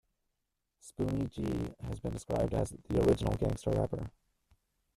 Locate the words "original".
3.07-3.35